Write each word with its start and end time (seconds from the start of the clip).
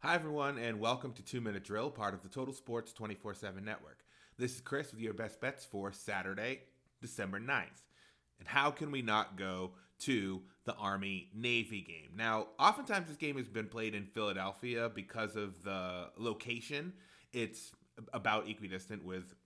Hi, 0.00 0.14
everyone, 0.16 0.58
and 0.58 0.80
welcome 0.80 1.12
to 1.12 1.22
Two 1.22 1.40
Minute 1.40 1.62
Drill, 1.62 1.90
part 1.90 2.12
of 2.12 2.22
the 2.22 2.28
Total 2.28 2.52
Sports 2.52 2.92
24 2.92 3.34
7 3.34 3.64
network. 3.64 4.00
This 4.36 4.56
is 4.56 4.60
Chris 4.60 4.90
with 4.90 5.00
your 5.00 5.14
best 5.14 5.40
bets 5.40 5.64
for 5.64 5.92
Saturday, 5.92 6.62
December 7.00 7.38
9th. 7.38 7.84
And 8.40 8.48
how 8.48 8.72
can 8.72 8.90
we 8.90 9.00
not 9.00 9.36
go 9.36 9.74
to 10.00 10.42
the 10.64 10.74
Army 10.74 11.30
Navy 11.32 11.82
game? 11.82 12.16
Now, 12.16 12.48
oftentimes 12.58 13.06
this 13.06 13.16
game 13.16 13.36
has 13.36 13.46
been 13.46 13.68
played 13.68 13.94
in 13.94 14.06
Philadelphia 14.06 14.90
because 14.92 15.36
of 15.36 15.62
the 15.62 16.08
location. 16.16 16.94
It's 17.32 17.70
about 18.12 18.48
equidistant 18.48 19.04
with 19.04 19.36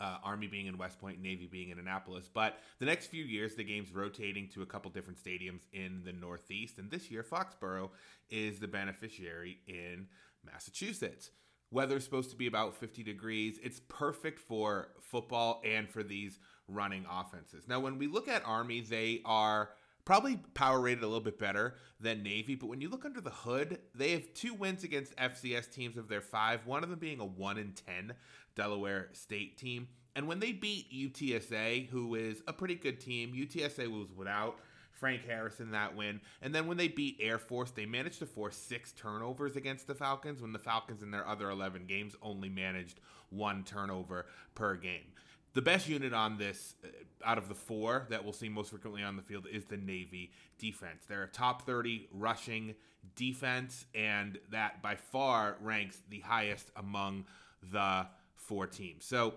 uh, 0.00 0.18
Army 0.24 0.46
being 0.46 0.66
in 0.66 0.76
West 0.76 1.00
Point, 1.00 1.20
Navy 1.20 1.46
being 1.46 1.70
in 1.70 1.78
Annapolis. 1.78 2.28
But 2.32 2.58
the 2.78 2.86
next 2.86 3.06
few 3.06 3.24
years, 3.24 3.54
the 3.54 3.64
game's 3.64 3.92
rotating 3.92 4.48
to 4.54 4.62
a 4.62 4.66
couple 4.66 4.90
different 4.90 5.18
stadiums 5.22 5.62
in 5.72 6.02
the 6.04 6.12
Northeast. 6.12 6.78
And 6.78 6.90
this 6.90 7.10
year, 7.10 7.22
Foxborough 7.22 7.90
is 8.28 8.58
the 8.58 8.68
beneficiary 8.68 9.58
in 9.66 10.06
Massachusetts. 10.44 11.30
Weather's 11.70 12.04
supposed 12.04 12.30
to 12.30 12.36
be 12.36 12.46
about 12.46 12.76
50 12.76 13.02
degrees. 13.02 13.58
It's 13.62 13.80
perfect 13.88 14.38
for 14.38 14.88
football 15.00 15.60
and 15.64 15.88
for 15.88 16.02
these 16.02 16.38
running 16.68 17.04
offenses. 17.10 17.66
Now, 17.66 17.80
when 17.80 17.98
we 17.98 18.06
look 18.06 18.28
at 18.28 18.42
Army, 18.44 18.80
they 18.80 19.22
are 19.24 19.70
probably 20.04 20.36
power 20.54 20.80
rated 20.80 21.02
a 21.02 21.06
little 21.06 21.20
bit 21.20 21.38
better 21.38 21.74
than 22.00 22.22
Navy, 22.22 22.54
but 22.54 22.66
when 22.66 22.80
you 22.80 22.88
look 22.88 23.04
under 23.04 23.20
the 23.20 23.30
hood, 23.30 23.78
they 23.94 24.12
have 24.12 24.34
two 24.34 24.54
wins 24.54 24.84
against 24.84 25.16
FCS 25.16 25.70
teams 25.70 25.96
of 25.96 26.08
their 26.08 26.20
five, 26.20 26.66
one 26.66 26.82
of 26.82 26.90
them 26.90 26.98
being 26.98 27.20
a 27.20 27.24
1 27.24 27.58
in 27.58 27.72
10 27.72 28.14
Delaware 28.54 29.08
State 29.12 29.56
team. 29.56 29.88
And 30.14 30.28
when 30.28 30.40
they 30.40 30.52
beat 30.52 30.92
UTSA, 30.92 31.88
who 31.88 32.14
is 32.14 32.42
a 32.46 32.52
pretty 32.52 32.76
good 32.76 33.00
team, 33.00 33.32
UTSA 33.34 33.88
was 33.88 34.12
without 34.14 34.56
Frank 34.92 35.26
Harris 35.26 35.58
in 35.60 35.72
that 35.72 35.96
win. 35.96 36.20
And 36.40 36.54
then 36.54 36.66
when 36.66 36.76
they 36.76 36.88
beat 36.88 37.18
Air 37.20 37.38
Force, 37.38 37.72
they 37.72 37.86
managed 37.86 38.20
to 38.20 38.26
force 38.26 38.56
six 38.56 38.92
turnovers 38.92 39.56
against 39.56 39.86
the 39.86 39.94
Falcons 39.94 40.40
when 40.40 40.52
the 40.52 40.58
Falcons 40.58 41.02
in 41.02 41.10
their 41.10 41.26
other 41.26 41.50
11 41.50 41.86
games 41.86 42.14
only 42.22 42.48
managed 42.48 43.00
one 43.30 43.64
turnover 43.64 44.26
per 44.54 44.76
game. 44.76 45.12
The 45.54 45.62
best 45.62 45.88
unit 45.88 46.12
on 46.12 46.36
this, 46.36 46.74
uh, 46.84 46.88
out 47.24 47.38
of 47.38 47.48
the 47.48 47.54
four 47.54 48.06
that 48.10 48.24
we'll 48.24 48.32
see 48.32 48.48
most 48.48 48.70
frequently 48.70 49.04
on 49.04 49.16
the 49.16 49.22
field, 49.22 49.46
is 49.50 49.64
the 49.64 49.76
Navy 49.76 50.32
defense. 50.58 51.04
They're 51.08 51.22
a 51.22 51.28
top 51.28 51.62
30 51.62 52.08
rushing 52.12 52.74
defense, 53.14 53.86
and 53.94 54.38
that 54.50 54.82
by 54.82 54.96
far 54.96 55.56
ranks 55.60 55.98
the 56.10 56.20
highest 56.20 56.70
among 56.76 57.24
the 57.72 58.06
four 58.36 58.66
teams. 58.66 59.04
So 59.04 59.34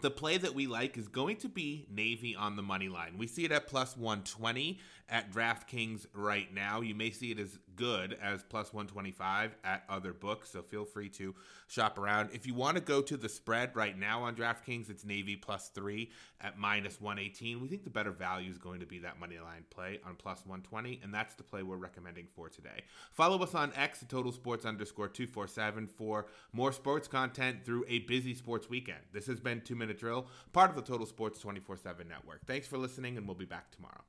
the 0.00 0.10
play 0.10 0.36
that 0.36 0.54
we 0.54 0.66
like 0.66 0.96
is 0.96 1.08
going 1.08 1.36
to 1.36 1.48
be 1.48 1.86
Navy 1.90 2.34
on 2.34 2.56
the 2.56 2.62
money 2.62 2.88
line. 2.88 3.14
We 3.18 3.26
see 3.26 3.44
it 3.44 3.52
at 3.52 3.68
plus 3.68 3.96
120 3.96 4.80
at 5.08 5.30
DraftKings 5.30 6.06
right 6.14 6.52
now. 6.52 6.80
You 6.80 6.94
may 6.94 7.10
see 7.10 7.30
it 7.30 7.38
as 7.38 7.58
good 7.76 8.16
as 8.22 8.42
plus 8.42 8.72
125 8.72 9.54
at 9.64 9.84
other 9.88 10.12
books, 10.12 10.50
so 10.50 10.62
feel 10.62 10.84
free 10.84 11.08
to 11.10 11.34
shop 11.66 11.98
around. 11.98 12.30
If 12.32 12.46
you 12.46 12.54
want 12.54 12.76
to 12.78 12.82
go 12.82 13.02
to 13.02 13.16
the 13.16 13.28
spread 13.28 13.76
right 13.76 13.96
now 13.96 14.22
on 14.22 14.34
DraftKings, 14.34 14.90
it's 14.90 15.04
Navy 15.04 15.36
plus 15.36 15.68
3 15.74 16.10
at 16.40 16.58
minus 16.58 17.00
118. 17.00 17.60
We 17.60 17.68
think 17.68 17.84
the 17.84 17.90
better 17.90 18.10
value 18.10 18.50
is 18.50 18.58
going 18.58 18.80
to 18.80 18.86
be 18.86 18.98
that 19.00 19.20
money 19.20 19.38
line 19.38 19.64
play 19.70 20.00
on 20.06 20.16
plus 20.16 20.38
120, 20.46 21.00
and 21.02 21.12
that's 21.12 21.34
the 21.34 21.42
play 21.42 21.62
we're 21.62 21.76
recommending 21.76 22.26
for 22.34 22.48
today. 22.48 22.82
Follow 23.12 23.42
us 23.42 23.54
on 23.54 23.72
X 23.76 24.04
Total 24.08 24.32
Sports 24.32 24.64
underscore 24.64 25.08
247 25.08 25.86
for 25.86 26.26
more 26.52 26.72
sports 26.72 27.06
content 27.06 27.64
through 27.64 27.84
a 27.88 28.00
busy 28.00 28.34
sports 28.34 28.68
weekend. 28.68 29.00
This 29.12 29.26
has 29.26 29.40
been 29.40 29.60
Two 29.60 29.76
Minute 29.82 29.98
Drill, 29.98 30.28
part 30.52 30.70
of 30.70 30.76
the 30.76 30.82
Total 30.82 31.06
Sports 31.06 31.40
24 31.40 31.76
7 31.76 32.06
network. 32.06 32.46
Thanks 32.46 32.68
for 32.68 32.78
listening, 32.78 33.16
and 33.16 33.26
we'll 33.26 33.34
be 33.34 33.44
back 33.44 33.72
tomorrow. 33.72 34.04